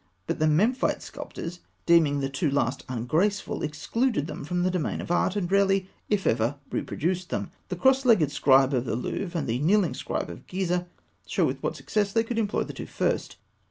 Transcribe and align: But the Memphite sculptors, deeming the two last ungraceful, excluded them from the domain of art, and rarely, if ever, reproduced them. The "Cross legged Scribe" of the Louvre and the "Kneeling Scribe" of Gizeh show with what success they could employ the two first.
But 0.25 0.39
the 0.39 0.47
Memphite 0.47 1.03
sculptors, 1.03 1.59
deeming 1.85 2.21
the 2.21 2.27
two 2.27 2.49
last 2.49 2.83
ungraceful, 2.89 3.61
excluded 3.61 4.25
them 4.25 4.43
from 4.43 4.63
the 4.63 4.71
domain 4.71 4.99
of 4.99 5.11
art, 5.11 5.35
and 5.35 5.45
rarely, 5.51 5.91
if 6.09 6.25
ever, 6.25 6.55
reproduced 6.71 7.29
them. 7.29 7.51
The 7.69 7.75
"Cross 7.75 8.05
legged 8.05 8.31
Scribe" 8.31 8.73
of 8.73 8.85
the 8.85 8.95
Louvre 8.95 9.37
and 9.37 9.47
the 9.47 9.59
"Kneeling 9.59 9.93
Scribe" 9.93 10.31
of 10.31 10.47
Gizeh 10.47 10.87
show 11.27 11.45
with 11.45 11.61
what 11.61 11.75
success 11.75 12.13
they 12.13 12.23
could 12.23 12.39
employ 12.39 12.63
the 12.63 12.73
two 12.73 12.87
first. 12.87 13.35